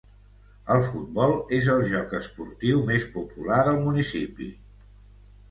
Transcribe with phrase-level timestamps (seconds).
[0.75, 4.51] El futbol és el joc esportiu més popular del municipi.